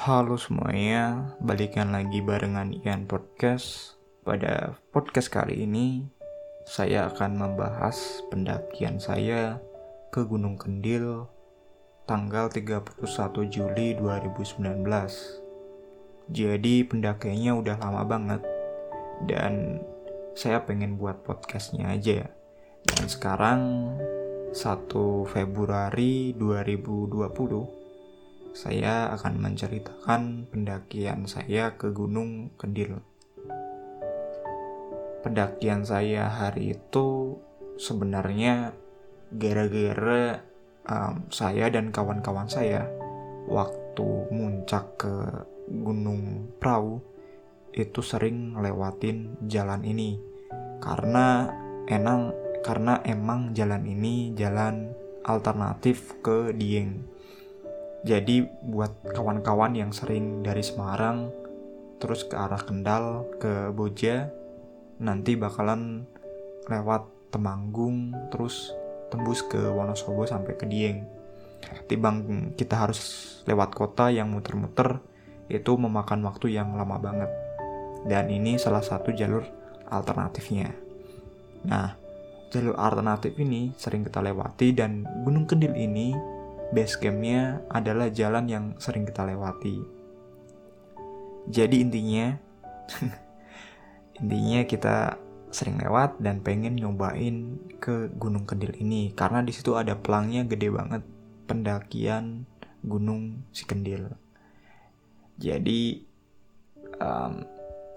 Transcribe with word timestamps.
Halo 0.00 0.40
semuanya, 0.40 1.36
balikan 1.44 1.92
lagi 1.92 2.24
barengan 2.24 2.72
Ian 2.72 3.04
Podcast. 3.04 4.00
Pada 4.24 4.72
podcast 4.96 5.28
kali 5.28 5.68
ini, 5.68 6.08
saya 6.64 7.12
akan 7.12 7.36
membahas 7.36 8.24
pendakian 8.32 8.96
saya 8.96 9.60
ke 10.08 10.24
Gunung 10.24 10.56
Kendil 10.56 11.28
tanggal 12.08 12.48
31 12.48 12.96
Juli 13.52 13.92
2019. 14.00 14.88
Jadi 16.32 16.74
pendakiannya 16.88 17.52
udah 17.60 17.76
lama 17.84 18.00
banget 18.08 18.40
dan 19.28 19.84
saya 20.32 20.64
pengen 20.64 20.96
buat 20.96 21.28
podcastnya 21.28 21.92
aja 21.92 22.24
ya. 22.24 22.28
Dan 22.88 23.04
sekarang 23.04 23.60
1 24.56 25.28
Februari 25.28 26.32
2020 26.32 27.79
saya 28.50 29.14
akan 29.14 29.38
menceritakan 29.38 30.50
pendakian 30.50 31.26
saya 31.30 31.74
ke 31.78 31.94
Gunung 31.94 32.50
Kendil. 32.58 32.98
Pendakian 35.20 35.84
saya 35.86 36.26
hari 36.26 36.74
itu 36.74 37.36
sebenarnya 37.76 38.74
gara-gara 39.30 40.42
um, 40.88 41.28
saya 41.30 41.70
dan 41.70 41.94
kawan-kawan 41.94 42.50
saya 42.50 42.88
waktu 43.46 44.08
muncak 44.34 44.98
ke 44.98 45.14
Gunung 45.70 46.50
Prau 46.58 46.98
itu 47.70 48.02
sering 48.02 48.58
lewatin 48.58 49.38
jalan 49.46 49.86
ini 49.86 50.18
karena 50.82 51.46
enang 51.86 52.34
karena 52.66 52.98
emang 53.06 53.54
jalan 53.54 53.86
ini 53.86 54.34
jalan 54.34 54.90
alternatif 55.22 56.18
ke 56.18 56.50
Dieng 56.50 57.19
jadi 58.00 58.48
buat 58.64 59.12
kawan-kawan 59.12 59.76
yang 59.76 59.92
sering 59.92 60.40
dari 60.40 60.64
Semarang 60.64 61.28
terus 62.00 62.24
ke 62.24 62.32
arah 62.32 62.60
Kendal 62.60 63.28
ke 63.36 63.68
Boja 63.76 64.32
nanti 65.00 65.36
bakalan 65.36 66.08
lewat 66.68 67.08
Temanggung 67.30 68.10
terus 68.34 68.74
tembus 69.06 69.46
ke 69.46 69.58
Wonosobo 69.58 70.26
sampai 70.26 70.58
ke 70.58 70.66
Dieng. 70.66 71.06
Tibang 71.86 72.50
kita 72.58 72.74
harus 72.74 72.98
lewat 73.46 73.70
kota 73.70 74.10
yang 74.10 74.34
muter-muter 74.34 74.98
itu 75.46 75.78
memakan 75.78 76.26
waktu 76.26 76.58
yang 76.58 76.74
lama 76.74 76.98
banget. 76.98 77.30
Dan 78.02 78.34
ini 78.34 78.58
salah 78.58 78.82
satu 78.82 79.14
jalur 79.14 79.46
alternatifnya. 79.86 80.74
Nah, 81.70 81.94
jalur 82.50 82.74
alternatif 82.74 83.38
ini 83.38 83.70
sering 83.78 84.02
kita 84.02 84.18
lewati 84.18 84.74
dan 84.74 85.06
Gunung 85.22 85.46
Kendil 85.46 85.78
ini 85.78 86.10
base 86.70 86.98
campnya 86.98 87.62
adalah 87.70 88.10
jalan 88.10 88.46
yang 88.46 88.64
sering 88.78 89.06
kita 89.06 89.26
lewati. 89.26 89.82
Jadi 91.50 91.82
intinya, 91.82 92.36
intinya 94.20 94.60
kita 94.66 95.18
sering 95.50 95.82
lewat 95.82 96.22
dan 96.22 96.40
pengen 96.46 96.78
nyobain 96.78 97.58
ke 97.82 98.06
Gunung 98.14 98.46
Kendil 98.46 98.70
ini 98.78 99.10
karena 99.10 99.42
di 99.42 99.50
situ 99.50 99.74
ada 99.74 99.98
pelangnya 99.98 100.46
gede 100.46 100.70
banget 100.70 101.02
pendakian 101.50 102.46
Gunung 102.86 103.44
Si 103.50 103.66
Kendil. 103.66 104.06
Jadi 105.40 106.06
um, 107.02 107.42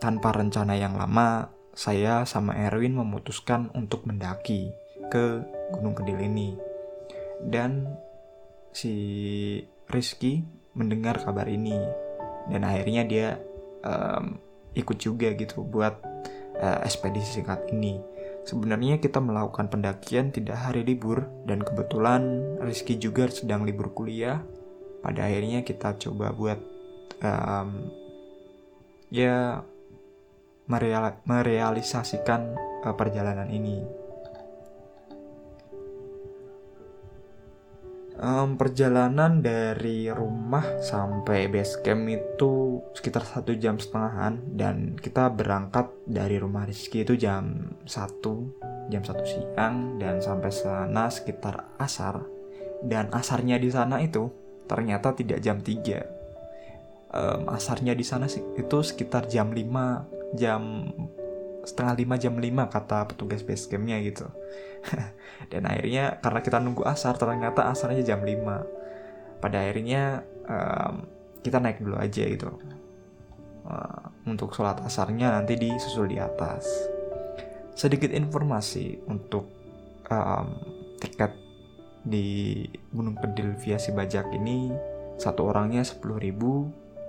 tanpa 0.02 0.34
rencana 0.34 0.74
yang 0.74 0.98
lama, 0.98 1.54
saya 1.78 2.26
sama 2.26 2.58
Erwin 2.58 2.98
memutuskan 2.98 3.70
untuk 3.78 4.10
mendaki 4.10 4.74
ke 5.14 5.46
Gunung 5.72 5.94
Kendil 5.94 6.20
ini. 6.26 6.58
Dan 7.44 7.88
si 8.74 8.94
Rizky 9.88 10.42
mendengar 10.74 11.22
kabar 11.22 11.46
ini 11.46 11.78
dan 12.50 12.66
akhirnya 12.66 13.06
dia 13.06 13.28
um, 13.86 14.42
ikut 14.74 14.98
juga 14.98 15.32
gitu 15.38 15.62
buat 15.62 16.02
uh, 16.58 16.80
ekspedisi 16.84 17.40
singkat 17.42 17.70
ini. 17.70 18.02
Sebenarnya 18.44 19.00
kita 19.00 19.24
melakukan 19.24 19.72
pendakian 19.72 20.36
tidak 20.36 20.60
hari 20.60 20.84
libur 20.84 21.24
dan 21.48 21.64
kebetulan 21.64 22.44
Rizky 22.60 23.00
juga 23.00 23.32
sedang 23.32 23.64
libur 23.64 23.96
kuliah. 23.96 24.44
Pada 25.00 25.28
akhirnya 25.30 25.64
kita 25.64 25.96
coba 26.00 26.36
buat 26.36 26.60
um, 27.24 27.88
ya 29.14 29.64
mereal 30.68 31.24
merealisasikan 31.24 32.56
uh, 32.84 32.96
perjalanan 32.96 33.48
ini. 33.48 34.03
Um, 38.20 38.60
perjalanan 38.60 39.42
dari 39.42 40.10
rumah 40.10 40.64
sampai 40.84 41.50
base 41.50 41.82
camp 41.82 42.06
itu 42.10 42.84
sekitar 42.94 43.24
satu 43.26 43.56
jam 43.58 43.80
setengahan 43.80 44.38
dan 44.54 44.98
kita 45.00 45.32
berangkat 45.34 45.90
dari 46.06 46.38
rumah 46.38 46.68
Rizky 46.68 47.06
itu 47.06 47.18
jam 47.18 47.74
1 47.86 48.92
jam 48.92 49.02
satu 49.02 49.24
siang 49.24 49.98
dan 49.98 50.20
sampai 50.20 50.52
sana 50.52 51.08
sekitar 51.08 51.78
asar. 51.80 52.22
Dan 52.84 53.08
asarnya 53.16 53.56
di 53.56 53.72
sana 53.72 54.04
itu 54.04 54.28
ternyata 54.68 55.16
tidak 55.16 55.40
jam 55.40 55.64
3 55.64 56.24
um, 57.14 57.42
asarnya 57.54 57.94
di 57.94 58.04
sana 58.04 58.28
itu 58.32 58.78
sekitar 58.82 59.30
jam 59.30 59.54
5 59.54 60.36
jam 60.36 60.90
setengah 61.64 61.96
lima 61.96 62.16
jam 62.20 62.36
lima 62.36 62.68
kata 62.68 63.08
petugas 63.08 63.42
base 63.42 63.72
campnya 63.72 63.98
gitu. 64.04 64.28
Dan 65.52 65.64
akhirnya 65.68 66.20
karena 66.20 66.40
kita 66.44 66.58
nunggu 66.60 66.84
asar 66.84 67.16
ternyata 67.16 67.72
asarnya 67.72 68.04
jam 68.04 68.22
5 68.22 69.40
pada 69.40 69.60
akhirnya 69.60 70.24
um, 70.48 71.08
kita 71.44 71.60
naik 71.60 71.80
dulu 71.80 71.96
aja 72.00 72.24
gitu. 72.28 72.52
Uh, 73.64 74.12
untuk 74.28 74.52
sholat 74.52 74.84
asarnya 74.84 75.32
nanti 75.32 75.56
disusul 75.56 76.12
di 76.12 76.20
atas. 76.20 76.68
Sedikit 77.74 78.12
informasi 78.12 79.00
untuk 79.08 79.48
um, 80.12 80.48
tiket 81.00 81.32
di 82.04 82.60
Gunung 82.92 83.16
Kedil 83.16 83.56
via 83.64 83.80
si 83.80 83.96
bajak 83.96 84.32
ini. 84.36 84.72
Satu 85.16 85.48
orangnya 85.48 85.86
10.000 85.86 86.04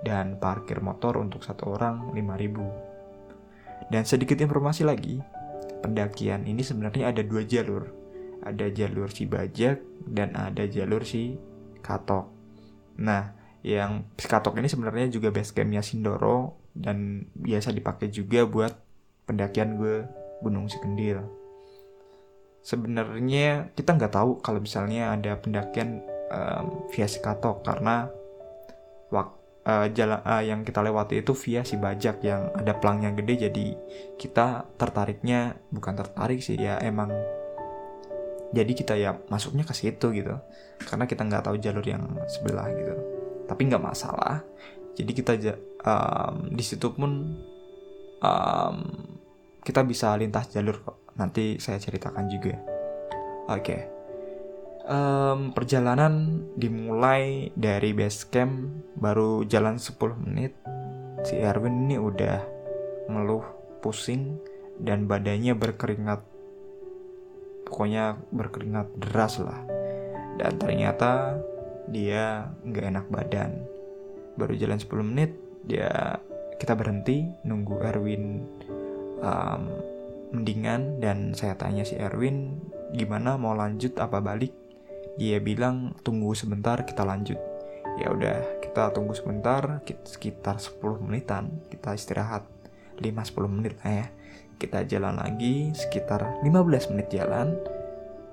dan 0.05 0.37
parkir 0.39 0.79
motor 0.79 1.17
untuk 1.19 1.41
satu 1.41 1.73
orang 1.73 2.13
5.000 2.13 2.94
dan 3.89 4.03
sedikit 4.03 4.41
informasi 4.41 4.81
lagi, 4.85 5.21
pendakian 5.85 6.49
ini 6.49 6.65
sebenarnya 6.65 7.13
ada 7.13 7.21
dua 7.21 7.45
jalur. 7.45 7.89
Ada 8.45 8.69
jalur 8.69 9.09
si 9.09 9.25
bajak 9.25 9.81
dan 10.05 10.33
ada 10.37 10.65
jalur 10.69 11.01
si 11.01 11.37
katok. 11.81 12.29
Nah, 13.01 13.33
yang 13.65 14.05
si 14.17 14.29
katok 14.29 14.61
ini 14.61 14.69
sebenarnya 14.69 15.09
juga 15.09 15.33
base 15.33 15.53
campnya 15.53 15.81
Sindoro 15.81 16.57
dan 16.77 17.29
biasa 17.33 17.73
dipakai 17.73 18.13
juga 18.13 18.45
buat 18.45 18.73
pendakian 19.25 19.77
gue 19.81 20.05
Gunung 20.45 20.69
Sikendil. 20.69 21.25
Sebenarnya 22.61 23.73
kita 23.73 23.97
nggak 23.97 24.13
tahu 24.13 24.41
kalau 24.41 24.61
misalnya 24.61 25.13
ada 25.13 25.37
pendakian 25.37 26.01
um, 26.29 26.85
via 26.93 27.09
katok 27.09 27.65
karena 27.65 28.09
waktu 29.09 29.44
uh, 29.65 29.87
jalan 29.91 30.21
uh, 30.21 30.43
yang 30.45 30.61
kita 30.61 30.79
lewati 30.79 31.25
itu 31.25 31.33
via 31.33 31.65
si 31.65 31.75
bajak 31.75 32.21
yang 32.21 32.53
ada 32.53 32.77
pelangnya 32.77 33.11
gede. 33.17 33.49
Jadi 33.49 33.65
kita 34.15 34.69
tertariknya 34.77 35.57
bukan 35.73 35.93
tertarik 35.97 36.39
sih 36.39 36.55
ya 36.55 36.79
emang 36.79 37.11
jadi 38.55 38.71
kita 38.71 38.93
ya 38.95 39.17
masuknya 39.27 39.65
ke 39.67 39.73
situ 39.75 40.13
gitu. 40.15 40.37
Karena 40.85 41.09
kita 41.09 41.25
nggak 41.25 41.43
tahu 41.49 41.57
jalur 41.59 41.83
yang 41.83 42.05
sebelah 42.29 42.69
gitu. 42.71 42.95
Tapi 43.49 43.61
nggak 43.67 43.83
masalah. 43.83 44.45
Jadi 44.95 45.11
kita 45.11 45.33
um, 45.83 46.55
di 46.55 46.63
situ 46.63 46.87
pun 46.95 47.35
um, 48.23 48.77
kita 49.59 49.83
bisa 49.83 50.15
lintas 50.15 50.47
jalur 50.55 50.79
kok. 50.79 51.11
Nanti 51.19 51.59
saya 51.59 51.81
ceritakan 51.81 52.31
juga. 52.31 52.55
Oke. 53.45 53.59
okay 53.59 53.94
um, 54.85 55.51
perjalanan 55.51 56.45
dimulai 56.55 57.49
dari 57.57 57.91
base 57.91 58.29
camp 58.29 58.69
baru 58.97 59.43
jalan 59.45 59.81
10 59.81 59.97
menit. 60.25 60.53
Si 61.25 61.35
Erwin 61.41 61.89
ini 61.89 61.97
udah 61.97 62.37
ngeluh 63.09 63.45
pusing 63.81 64.37
dan 64.77 65.09
badannya 65.09 65.57
berkeringat. 65.57 66.21
Pokoknya 67.65 68.21
berkeringat 68.29 68.87
deras 69.01 69.41
lah. 69.41 69.65
Dan 70.37 70.61
ternyata 70.61 71.41
dia 71.89 72.53
nggak 72.61 72.85
enak 72.85 73.05
badan. 73.09 73.51
Baru 74.37 74.53
jalan 74.53 74.77
10 74.77 75.09
menit 75.11 75.31
dia 75.65 76.21
kita 76.61 76.77
berhenti 76.77 77.25
nunggu 77.41 77.81
Erwin 77.81 78.45
um, 79.25 79.61
mendingan. 80.29 81.01
Dan 81.01 81.33
saya 81.33 81.57
tanya 81.57 81.81
si 81.81 81.97
Erwin 81.97 82.61
gimana? 82.93 83.33
Mau 83.41 83.57
lanjut 83.57 83.97
apa 83.97 84.21
balik 84.21 84.64
dia 85.15 85.39
bilang 85.39 85.95
tunggu 86.03 86.35
sebentar 86.35 86.83
kita 86.83 87.07
lanjut. 87.07 87.39
Ya 87.95 88.11
udah 88.11 88.59
kita 88.59 88.91
tunggu 88.91 89.15
sebentar 89.15 89.79
sekitar 90.03 90.59
10 90.59 90.99
menitan 90.99 91.63
kita 91.71 91.95
istirahat. 91.95 92.43
5-10 92.99 93.47
menit 93.47 93.79
lah 93.83 93.91
ya. 94.03 94.07
Kita 94.59 94.83
jalan 94.83 95.19
lagi 95.19 95.71
sekitar 95.71 96.43
15 96.43 96.91
menit 96.91 97.07
jalan. 97.15 97.55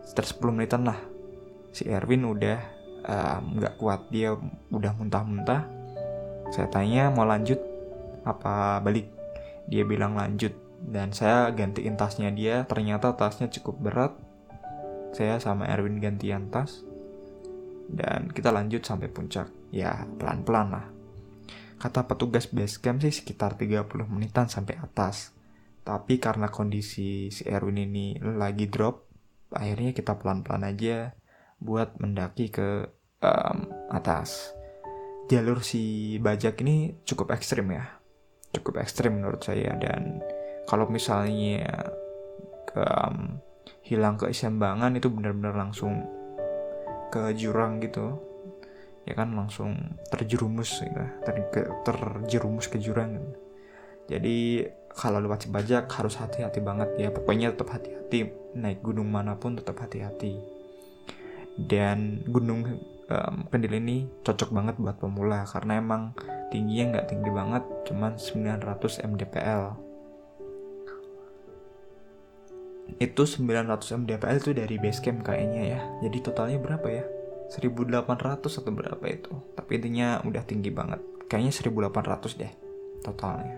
Sekitar 0.03 0.27
10 0.27 0.57
menitan 0.59 0.83
lah. 0.83 0.99
Si 1.71 1.87
Erwin 1.87 2.27
udah 2.27 2.59
nggak 3.43 3.75
um, 3.75 3.79
kuat 3.79 4.11
dia 4.11 4.35
udah 4.75 4.93
muntah-muntah. 4.99 5.63
Saya 6.51 6.67
tanya 6.67 7.15
mau 7.15 7.23
lanjut 7.23 7.63
apa 8.27 8.83
balik? 8.83 9.07
Dia 9.71 9.87
bilang 9.87 10.19
lanjut. 10.19 10.55
Dan 10.83 11.15
saya 11.15 11.55
gantiin 11.55 11.95
tasnya 11.95 12.35
dia 12.35 12.67
ternyata 12.67 13.15
tasnya 13.15 13.47
cukup 13.47 13.79
berat 13.79 14.13
saya 15.13 15.37
sama 15.39 15.69
Erwin 15.69 16.01
gantian 16.01 16.49
tas. 16.49 16.85
Dan 17.93 18.33
kita 18.33 18.49
lanjut 18.49 18.81
sampai 18.85 19.13
puncak. 19.13 19.49
Ya 19.69 20.09
pelan-pelan 20.17 20.69
lah. 20.73 20.87
Kata 21.77 22.09
petugas 22.09 22.49
base 22.49 22.81
camp 22.81 23.03
sih 23.05 23.13
sekitar 23.13 23.61
30 23.61 23.85
menitan 24.09 24.49
sampai 24.49 24.81
atas. 24.81 25.37
Tapi 25.83 26.17
karena 26.23 26.49
kondisi 26.49 27.29
si 27.29 27.43
Erwin 27.45 27.79
ini 27.79 28.15
lagi 28.23 28.71
drop 28.71 29.13
akhirnya 29.53 29.93
kita 29.93 30.17
pelan-pelan 30.17 30.65
aja 30.65 31.13
buat 31.61 32.01
mendaki 32.01 32.49
ke 32.49 32.89
um, 33.23 33.57
atas. 33.93 34.57
Jalur 35.31 35.63
si 35.63 36.17
bajak 36.19 36.61
ini 36.65 37.03
cukup 37.07 37.33
ekstrim 37.37 37.71
ya. 37.71 38.01
Cukup 38.53 38.83
ekstrim 38.83 39.21
menurut 39.21 39.41
saya. 39.45 39.73
Dan 39.79 40.21
kalau 40.67 40.91
misalnya 40.91 41.93
ke, 42.69 42.83
um, 42.83 43.39
hilang 43.93 44.17
keseimbangan 44.17 44.97
itu 44.97 45.13
benar-benar 45.13 45.53
langsung 45.53 46.09
ke 47.13 47.37
jurang 47.37 47.79
gitu. 47.85 48.17
Ya 49.05 49.19
kan 49.19 49.35
langsung 49.35 49.99
terjerumus 50.09 50.79
gitu, 50.79 51.03
ter, 51.27 51.35
terjerumus 51.83 52.71
ke 52.71 52.79
jurang 52.79 53.19
gitu. 53.19 53.31
jadi 54.07 54.37
kalau 54.93 55.25
lewat 55.25 55.49
bajak 55.49 55.91
harus 55.91 56.21
hati-hati 56.21 56.63
banget 56.63 56.89
ya. 56.97 57.09
Pokoknya 57.11 57.51
tetap 57.51 57.75
hati-hati 57.75 58.31
naik 58.55 58.85
gunung 58.85 59.11
mana 59.11 59.35
pun 59.35 59.59
tetap 59.59 59.81
hati-hati. 59.83 60.39
Dan 61.57 62.23
gunung 62.29 62.65
um, 63.13 63.35
kendil 63.49 63.77
ini 63.77 64.09
cocok 64.25 64.51
banget 64.53 64.75
buat 64.81 64.97
pemula 65.01 65.45
karena 65.49 65.81
emang 65.81 66.13
tingginya 66.53 66.99
nggak 66.99 67.09
tinggi 67.09 67.31
banget 67.33 67.65
cuman 67.89 68.13
900 68.17 69.09
mdpl 69.09 69.63
itu 72.99 73.23
900 73.25 74.03
mdpl 74.05 74.37
itu 74.43 74.51
dari 74.53 74.77
base 74.77 75.01
camp 75.01 75.25
kayaknya 75.25 75.63
ya. 75.79 75.81
Jadi 76.05 76.19
totalnya 76.21 76.59
berapa 76.59 76.89
ya? 76.89 77.05
1800 77.53 78.41
atau 78.41 78.73
berapa 78.73 79.05
itu. 79.09 79.33
Tapi 79.55 79.71
intinya 79.77 80.25
udah 80.25 80.43
tinggi 80.45 80.73
banget. 80.73 81.01
Kayaknya 81.29 81.53
1800 81.89 82.41
deh 82.41 82.53
totalnya. 83.05 83.57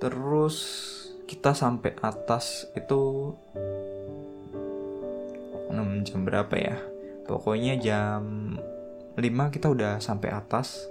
Terus 0.00 0.56
kita 1.24 1.56
sampai 1.56 1.96
atas 2.04 2.68
itu 2.76 3.32
6 5.72 6.04
jam 6.04 6.20
berapa 6.28 6.54
ya? 6.60 6.76
Pokoknya 7.24 7.80
jam 7.80 8.22
5 9.16 9.54
kita 9.54 9.72
udah 9.72 10.04
sampai 10.04 10.28
atas. 10.28 10.84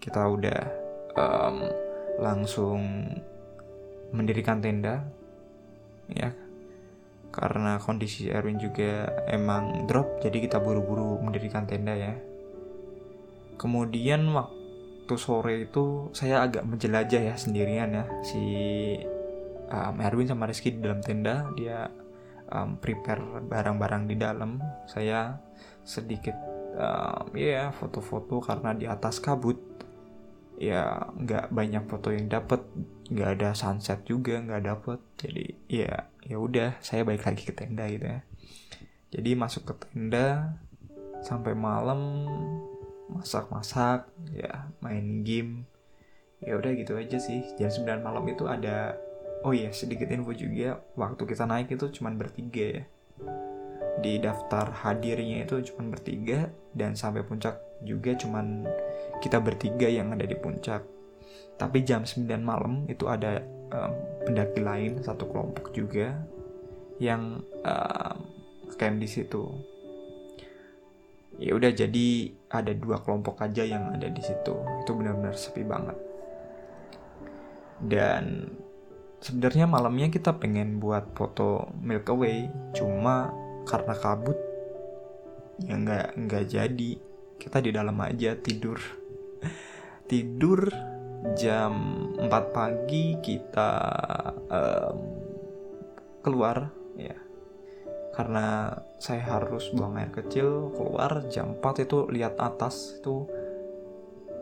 Kita 0.00 0.30
udah 0.30 0.60
um, 1.18 1.89
langsung 2.20 3.08
mendirikan 4.12 4.60
tenda 4.60 5.08
ya. 6.12 6.30
Karena 7.30 7.78
kondisi 7.78 8.26
Erwin 8.26 8.58
juga 8.58 9.06
emang 9.30 9.86
drop 9.86 10.18
jadi 10.20 10.44
kita 10.44 10.58
buru-buru 10.58 11.16
mendirikan 11.22 11.64
tenda 11.64 11.94
ya. 11.94 12.14
Kemudian 13.56 14.26
waktu 14.34 15.14
sore 15.14 15.64
itu 15.64 16.10
saya 16.10 16.42
agak 16.42 16.66
menjelajah 16.66 17.22
ya 17.32 17.34
sendirian 17.38 17.94
ya. 17.94 18.04
Si 18.26 18.42
um, 19.70 19.96
Erwin 20.02 20.26
sama 20.26 20.50
Rizky 20.50 20.74
di 20.74 20.82
dalam 20.82 21.00
tenda 21.00 21.46
dia 21.54 21.86
um, 22.50 22.76
prepare 22.82 23.46
barang-barang 23.46 24.10
di 24.10 24.16
dalam. 24.18 24.58
Saya 24.90 25.38
sedikit 25.86 26.34
um, 26.74 27.30
ya 27.38 27.46
yeah, 27.46 27.66
foto-foto 27.70 28.42
karena 28.42 28.74
di 28.74 28.90
atas 28.90 29.22
kabut 29.22 29.69
ya 30.60 31.08
nggak 31.16 31.56
banyak 31.56 31.88
foto 31.88 32.12
yang 32.12 32.28
dapat 32.28 32.60
nggak 33.08 33.30
ada 33.40 33.56
sunset 33.56 34.04
juga 34.04 34.36
nggak 34.44 34.62
dapet. 34.68 35.00
Jadi 35.16 35.46
ya 35.72 36.12
ya 36.20 36.36
udah 36.36 36.76
saya 36.84 37.02
balik 37.08 37.24
lagi 37.24 37.48
ke 37.48 37.56
tenda 37.56 37.88
gitu 37.88 38.04
ya. 38.04 38.20
Jadi 39.10 39.30
masuk 39.34 39.72
ke 39.72 39.74
tenda 39.88 40.60
sampai 41.24 41.56
malam 41.56 42.28
masak-masak 43.08 44.06
ya 44.36 44.68
main 44.84 45.24
game. 45.24 45.64
Ya 46.44 46.60
udah 46.60 46.76
gitu 46.76 47.00
aja 47.00 47.16
sih. 47.16 47.40
Jam 47.56 47.72
9 47.72 48.04
malam 48.04 48.24
itu 48.28 48.44
ada 48.44 49.00
oh 49.40 49.56
iya 49.56 49.72
sedikit 49.72 50.12
info 50.12 50.36
juga. 50.36 50.84
Waktu 50.92 51.24
kita 51.24 51.48
naik 51.48 51.72
itu 51.72 51.88
cuma 51.96 52.12
bertiga 52.12 52.80
ya. 52.80 52.84
Di 54.00 54.20
daftar 54.20 54.72
hadirnya 54.84 55.48
itu 55.48 55.72
cuma 55.72 55.88
bertiga 55.88 56.52
dan 56.76 56.94
sampai 56.96 57.24
puncak 57.24 57.69
juga 57.84 58.16
cuma 58.16 58.44
kita 59.20 59.40
bertiga 59.40 59.88
yang 59.88 60.12
ada 60.12 60.24
di 60.24 60.36
puncak. 60.36 60.82
Tapi 61.60 61.84
jam 61.84 62.08
9 62.08 62.24
malam 62.40 62.88
itu 62.88 63.04
ada 63.04 63.44
um, 63.72 63.92
pendaki 64.24 64.60
lain 64.64 65.04
satu 65.04 65.28
kelompok 65.28 65.76
juga 65.76 66.16
yang 67.00 67.44
um, 67.64 68.16
camp 68.76 68.96
di 69.00 69.08
situ. 69.08 69.44
Ya 71.40 71.56
udah 71.56 71.72
jadi 71.72 72.36
ada 72.52 72.76
dua 72.76 73.00
kelompok 73.00 73.40
aja 73.40 73.64
yang 73.64 73.96
ada 73.96 74.08
di 74.08 74.20
situ. 74.20 74.54
Itu 74.84 74.92
benar-benar 74.92 75.36
sepi 75.36 75.64
banget. 75.64 75.96
Dan 77.80 78.52
sebenarnya 79.24 79.64
malamnya 79.64 80.12
kita 80.12 80.36
pengen 80.36 80.76
buat 80.80 81.16
foto 81.16 81.72
Milk 81.80 82.12
Away. 82.12 82.52
Cuma 82.76 83.32
karena 83.64 83.94
kabut 83.96 84.36
ya 85.60 85.76
nggak 85.76 86.16
nggak 86.16 86.44
jadi 86.48 86.92
kita 87.40 87.64
di 87.64 87.72
dalam 87.72 87.96
aja 88.04 88.36
tidur. 88.36 88.76
Tidur 90.04 90.68
jam 91.32 91.72
4 92.20 92.28
pagi 92.52 93.16
kita 93.16 93.72
um, 94.52 94.98
keluar 96.20 96.68
ya. 97.00 97.16
Karena 98.12 98.76
saya 99.00 99.24
harus 99.24 99.72
buang 99.72 99.96
air 99.96 100.12
kecil 100.12 100.76
keluar 100.76 101.24
jam 101.32 101.56
4 101.56 101.88
itu 101.88 102.04
lihat 102.12 102.36
atas 102.36 103.00
itu 103.00 103.24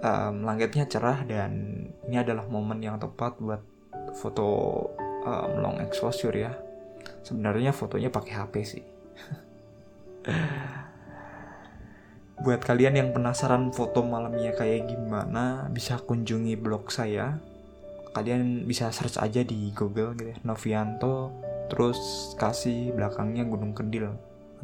um, 0.03 0.35
langitnya 0.43 0.91
cerah 0.91 1.23
dan 1.23 1.53
ini 2.11 2.17
adalah 2.19 2.51
momen 2.51 2.83
yang 2.83 2.99
tepat 2.99 3.39
buat 3.39 3.62
foto 4.19 4.49
um, 5.23 5.51
long 5.62 5.79
exposure 5.79 6.35
ya. 6.35 6.59
Sebenarnya 7.23 7.71
fotonya 7.71 8.11
pakai 8.11 8.35
HP 8.35 8.55
sih 8.67 8.85
buat 12.39 12.63
kalian 12.63 12.95
yang 12.95 13.11
penasaran 13.11 13.75
foto 13.75 14.07
malamnya 14.07 14.55
kayak 14.55 14.87
gimana 14.87 15.67
bisa 15.75 15.99
kunjungi 15.99 16.55
blog 16.55 16.91
saya. 16.95 17.39
Kalian 18.15 18.65
bisa 18.65 18.91
search 18.95 19.19
aja 19.19 19.45
di 19.45 19.71
Google 19.77 20.17
gitu 20.19 20.35
ya 20.35 20.39
Novianto 20.43 21.31
terus 21.69 21.99
kasih 22.41 22.97
belakangnya 22.97 23.45
Gunung 23.45 23.77
Kedil 23.77 24.09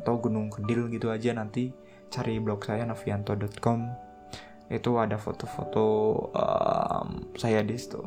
atau 0.01 0.19
Gunung 0.19 0.49
Kedil 0.51 0.89
gitu 0.91 1.11
aja 1.11 1.35
nanti. 1.35 1.75
Cari 2.15 2.39
blog 2.39 2.63
saya 2.63 2.87
novianto.com 2.87 3.91
itu 4.71 4.91
ada 4.97 5.19
foto-foto 5.19 5.87
um, 6.31 7.09
saya 7.35 7.59
di 7.67 7.75
situ. 7.75 7.99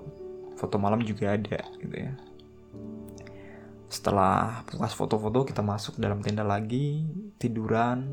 Foto 0.55 0.79
malam 0.79 1.03
juga 1.03 1.35
ada 1.35 1.59
gitu 1.75 1.95
ya. 1.95 2.15
Setelah 3.91 4.63
puas 4.63 4.95
foto-foto 4.95 5.43
kita 5.43 5.59
masuk 5.59 5.99
dalam 5.99 6.23
tenda 6.23 6.47
lagi 6.47 7.03
tiduran 7.35 8.07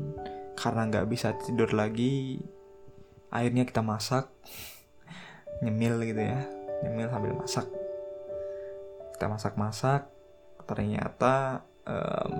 karena 0.55 0.87
nggak 0.87 1.07
bisa 1.11 1.35
tidur 1.39 1.71
lagi 1.75 2.39
akhirnya 3.29 3.67
kita 3.67 3.83
masak. 3.83 4.31
Nyemil 5.63 6.03
gitu 6.03 6.23
ya 6.23 6.41
nyemil 6.83 7.07
sambil 7.09 7.33
masak. 7.33 7.67
Kita 9.15 9.25
masak-masak 9.31 10.01
ternyata 10.65 11.63
um, 11.87 12.33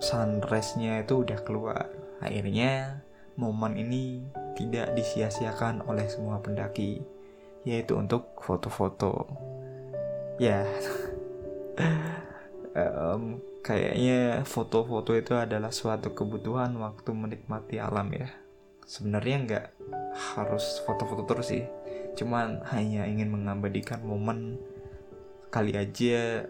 sunrise-nya 0.00 1.04
itu 1.04 1.22
udah 1.26 1.38
keluar. 1.44 1.86
Akhirnya 2.22 3.02
momen 3.36 3.76
ini 3.76 4.22
tidak 4.56 4.94
disia-siakan 4.96 5.84
oleh 5.88 6.06
semua 6.08 6.40
pendaki 6.40 7.02
yaitu 7.62 7.94
untuk 7.94 8.38
foto-foto. 8.42 9.28
Ya 10.40 10.64
um, 12.76 13.38
kayaknya 13.62 14.42
foto-foto 14.42 15.14
itu 15.14 15.36
adalah 15.38 15.70
suatu 15.70 16.12
kebutuhan 16.12 16.74
waktu 16.80 17.10
menikmati 17.14 17.78
alam 17.78 18.10
ya. 18.12 18.28
Sebenarnya 18.82 19.36
nggak 19.46 19.66
harus 20.36 20.82
foto-foto 20.84 21.22
terus 21.24 21.48
sih. 21.52 21.64
Cuman 22.18 22.60
hanya 22.74 23.08
ingin 23.08 23.32
mengabadikan 23.32 24.04
momen 24.04 24.60
kali 25.52 25.76
aja 25.76 26.48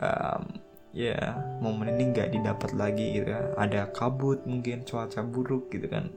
um, 0.00 0.42
ya 0.94 1.34
momen 1.58 1.96
ini 1.96 2.14
nggak 2.14 2.30
didapat 2.32 2.70
lagi 2.76 3.20
gitu 3.20 3.28
ya. 3.28 3.52
Ada 3.58 3.90
kabut 3.90 4.46
mungkin 4.46 4.86
cuaca 4.86 5.20
buruk 5.26 5.68
gitu 5.74 5.90
kan. 5.90 6.08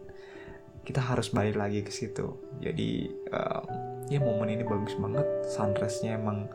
Kita 0.88 1.04
harus 1.04 1.36
balik 1.36 1.60
lagi 1.60 1.84
ke 1.84 1.92
situ. 1.92 2.38
Jadi 2.64 3.12
um, 3.34 3.66
ya 4.08 4.24
momen 4.24 4.56
ini 4.56 4.64
bagus 4.64 4.96
banget. 4.96 5.28
Sunrise-nya 5.52 6.16
emang 6.16 6.48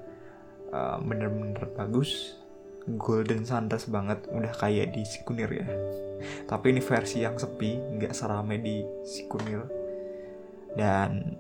uh, 0.73 0.97
bener-bener 1.03 1.69
bagus 1.77 2.42
golden 2.87 3.47
sunrise 3.47 3.87
banget 3.87 4.27
udah 4.31 4.53
kayak 4.59 4.95
di 4.95 5.03
Sikunir 5.07 5.51
ya. 5.51 5.67
Tapi 6.47 6.75
ini 6.75 6.83
versi 6.83 7.23
yang 7.23 7.39
sepi 7.39 7.99
nggak 7.99 8.15
seramai 8.15 8.59
di 8.59 8.83
Sikunir. 9.07 9.63
Dan 10.73 11.37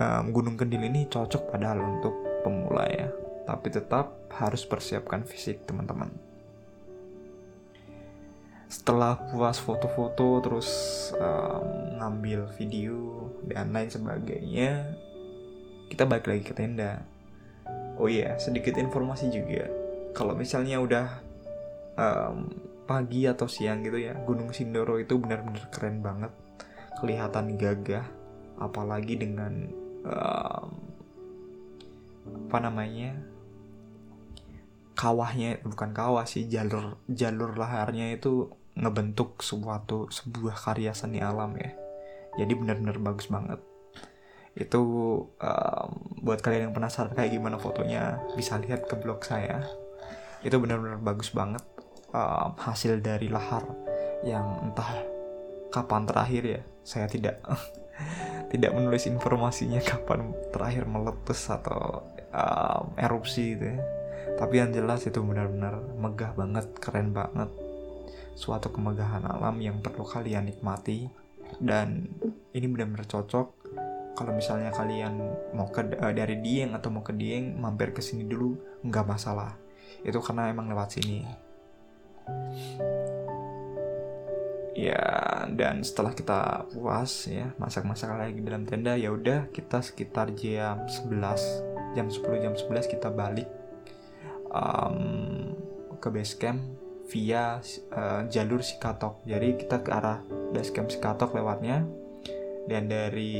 um, 0.00 0.24
Gunung 0.32 0.56
Kendil 0.56 0.86
ini 0.86 1.04
cocok 1.10 1.52
padahal 1.52 1.80
untuk 2.00 2.14
pemula 2.40 2.86
ya. 2.88 3.08
Tapi 3.44 3.68
tetap 3.68 4.30
harus 4.32 4.64
persiapkan 4.64 5.26
fisik 5.26 5.66
teman-teman. 5.68 6.12
Setelah 8.70 9.18
puas 9.34 9.58
foto-foto 9.58 10.38
terus 10.40 10.70
um, 11.18 11.98
ngambil 11.98 12.48
video 12.54 13.28
dan 13.44 13.74
lain 13.74 13.90
sebagainya 13.90 14.94
kita 15.90 16.06
balik 16.06 16.30
lagi 16.30 16.46
ke 16.46 16.54
tenda 16.54 17.02
oh 18.00 18.08
iya 18.08 18.40
sedikit 18.40 18.80
informasi 18.80 19.28
juga. 19.28 19.68
Kalau 20.16 20.32
misalnya 20.34 20.80
udah 20.80 21.06
um, 21.94 22.48
pagi 22.88 23.28
atau 23.28 23.46
siang 23.46 23.86
gitu 23.86 24.02
ya 24.02 24.18
Gunung 24.26 24.50
Sindoro 24.50 24.98
itu 24.98 25.20
benar-benar 25.20 25.68
keren 25.70 26.00
banget. 26.00 26.32
Kelihatan 26.98 27.60
gagah 27.60 28.08
apalagi 28.58 29.20
dengan 29.20 29.68
um, 30.04 30.68
apa 32.50 32.58
namanya 32.60 33.16
kawahnya 34.98 35.64
bukan 35.64 35.96
kawah 35.96 36.28
sih 36.28 36.44
jalur 36.44 37.00
jalur 37.08 37.56
laharnya 37.56 38.12
itu 38.12 38.52
ngebentuk 38.76 39.40
suatu 39.40 40.10
sebuah 40.12 40.56
karya 40.56 40.96
seni 40.96 41.20
alam 41.20 41.54
ya. 41.56 41.70
Jadi 42.40 42.52
benar-benar 42.56 42.98
bagus 42.98 43.28
banget 43.30 43.69
itu 44.58 44.82
um, 45.38 45.88
buat 46.26 46.42
kalian 46.42 46.70
yang 46.70 46.74
penasaran 46.74 47.14
kayak 47.14 47.30
gimana 47.30 47.56
fotonya 47.56 48.18
bisa 48.34 48.58
lihat 48.58 48.90
ke 48.90 48.98
blog 48.98 49.22
saya. 49.22 49.62
Itu 50.42 50.58
benar-benar 50.58 50.98
bagus 50.98 51.30
banget 51.30 51.62
um, 52.10 52.58
hasil 52.58 52.98
dari 52.98 53.30
lahar 53.30 53.62
yang 54.26 54.70
entah 54.70 54.90
kapan 55.70 56.02
terakhir 56.04 56.42
ya. 56.42 56.60
Saya 56.82 57.06
tidak 57.06 57.38
tidak 58.52 58.74
menulis 58.74 59.06
informasinya 59.06 59.78
kapan 59.90 60.34
terakhir 60.50 60.84
meletus 60.90 61.46
atau 61.46 62.02
um, 62.34 62.84
erupsi 62.98 63.54
gitu 63.54 63.78
ya. 63.78 63.80
Tapi 64.34 64.54
yang 64.56 64.72
jelas 64.72 65.04
itu 65.04 65.20
benar-benar 65.20 65.78
megah 66.00 66.32
banget 66.34 66.66
keren 66.80 67.14
banget. 67.14 67.48
Suatu 68.34 68.72
kemegahan 68.72 69.22
alam 69.28 69.60
yang 69.60 69.78
perlu 69.84 70.02
kalian 70.02 70.48
nikmati. 70.48 71.12
Dan 71.60 72.08
ini 72.54 72.66
benar-benar 72.70 73.10
cocok 73.10 73.59
kalau 74.16 74.34
misalnya 74.34 74.74
kalian 74.74 75.18
mau 75.54 75.70
ke 75.70 75.86
uh, 75.96 76.12
dari 76.12 76.38
Dieng 76.42 76.76
atau 76.76 76.92
mau 76.92 77.02
ke 77.04 77.14
Dieng 77.14 77.56
mampir 77.56 77.94
ke 77.94 78.02
sini 78.02 78.26
dulu 78.26 78.56
nggak 78.84 79.06
masalah 79.06 79.56
itu 80.04 80.18
karena 80.20 80.48
emang 80.48 80.70
lewat 80.70 80.96
sini 80.96 81.24
ya 84.76 85.44
dan 85.50 85.82
setelah 85.84 86.14
kita 86.14 86.70
puas 86.72 87.28
ya 87.28 87.52
masak-masak 87.60 88.16
lagi 88.16 88.40
dalam 88.40 88.64
tenda 88.64 88.96
ya 88.96 89.12
udah 89.12 89.50
kita 89.52 89.82
sekitar 89.84 90.32
jam 90.38 90.86
11 90.88 91.98
jam 91.98 92.06
10 92.06 92.44
jam 92.44 92.54
11 92.54 92.86
kita 92.86 93.10
balik 93.10 93.50
um, 94.50 95.54
ke 96.00 96.08
base 96.08 96.34
camp 96.38 96.60
via 97.10 97.58
uh, 97.90 98.22
jalur 98.30 98.62
Sikatok. 98.62 99.26
Jadi 99.26 99.58
kita 99.58 99.82
ke 99.82 99.90
arah 99.90 100.22
base 100.54 100.70
camp 100.70 100.88
Sikatok 100.88 101.34
lewatnya. 101.34 101.82
Dan 102.70 102.86
dari 102.86 103.34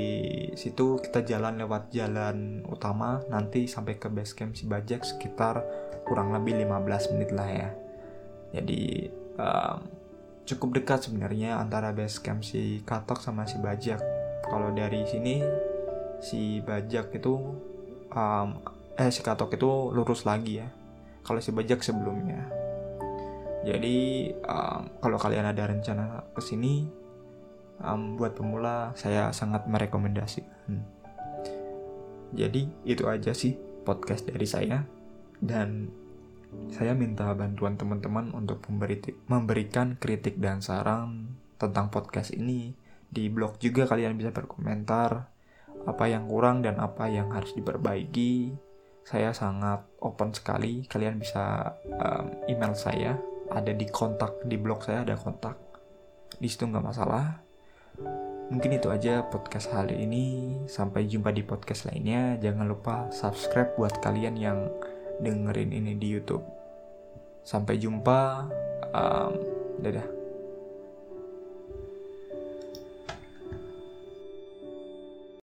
situ 0.59 0.99
kita 0.99 1.23
jalan 1.23 1.63
lewat 1.63 1.95
jalan 1.95 2.67
utama 2.67 3.23
nanti 3.31 3.71
sampai 3.71 3.95
ke 3.95 4.11
base 4.11 4.35
camp 4.35 4.59
Sibajak 4.59 5.07
sekitar 5.07 5.63
kurang 6.03 6.35
lebih 6.35 6.59
15 6.67 7.15
menit 7.15 7.31
lah 7.31 7.47
ya. 7.47 7.71
Jadi 8.51 9.07
um, 9.39 9.87
cukup 10.43 10.83
dekat 10.83 11.07
sebenarnya 11.07 11.63
antara 11.63 11.95
base 11.95 12.19
camp 12.19 12.43
si 12.43 12.83
Katok 12.83 13.23
sama 13.23 13.47
si 13.47 13.63
Bajak. 13.63 14.03
Kalau 14.43 14.75
dari 14.75 15.07
sini 15.07 15.47
si 16.19 16.59
Bajak 16.59 17.15
itu 17.15 17.39
um, 18.11 18.49
eh 18.99 19.15
si 19.15 19.23
Katok 19.23 19.55
itu 19.55 19.95
lurus 19.95 20.27
lagi 20.27 20.59
ya. 20.59 20.67
Kalau 21.23 21.39
si 21.39 21.55
Bajak 21.55 21.87
sebelumnya. 21.87 22.51
Jadi 23.63 24.27
um, 24.43 24.91
kalau 24.99 25.23
kalian 25.23 25.55
ada 25.55 25.71
rencana 25.71 26.27
ke 26.35 26.43
sini 26.43 26.99
um, 27.83 28.17
buat 28.17 28.37
pemula 28.37 28.93
saya 28.97 29.33
sangat 29.35 29.67
merekomendasikan. 29.67 30.81
Jadi 32.31 32.71
itu 32.87 33.11
aja 33.11 33.35
sih 33.35 33.59
podcast 33.83 34.29
dari 34.31 34.47
saya 34.47 34.87
dan 35.43 35.91
saya 36.71 36.95
minta 36.95 37.31
bantuan 37.35 37.79
teman-teman 37.79 38.35
untuk 38.35 38.63
memberi, 38.71 38.99
memberikan 39.27 39.99
kritik 39.99 40.39
dan 40.39 40.63
saran 40.63 41.35
tentang 41.59 41.91
podcast 41.91 42.35
ini. 42.35 42.75
Di 43.11 43.27
blog 43.27 43.59
juga 43.59 43.91
kalian 43.91 44.15
bisa 44.15 44.31
berkomentar 44.31 45.27
apa 45.83 46.05
yang 46.07 46.31
kurang 46.31 46.63
dan 46.63 46.79
apa 46.79 47.11
yang 47.11 47.35
harus 47.35 47.51
diperbaiki. 47.59 48.55
Saya 49.03 49.35
sangat 49.35 49.83
open 49.99 50.31
sekali. 50.31 50.87
Kalian 50.87 51.19
bisa 51.19 51.75
um, 51.91 52.47
email 52.47 52.79
saya 52.79 53.19
ada 53.51 53.75
di 53.75 53.87
kontak 53.91 54.47
di 54.47 54.55
blog 54.55 54.87
saya 54.87 55.03
ada 55.03 55.19
kontak 55.19 55.59
di 56.39 56.47
situ 56.47 56.71
nggak 56.71 56.87
masalah 56.87 57.43
mungkin 58.51 58.77
itu 58.77 58.91
aja 58.91 59.25
podcast 59.31 59.71
hari 59.73 60.05
ini. 60.05 60.59
Sampai 60.67 61.07
jumpa 61.07 61.31
di 61.33 61.47
podcast 61.47 61.89
lainnya. 61.89 62.37
Jangan 62.43 62.67
lupa 62.69 63.09
subscribe 63.15 63.79
buat 63.79 64.03
kalian 64.03 64.37
yang 64.37 64.69
dengerin 65.23 65.73
ini 65.73 65.97
di 65.97 66.11
YouTube. 66.11 66.45
Sampai 67.47 67.81
jumpa. 67.81 68.51
Um, 68.91 69.33
dadah 69.81 70.20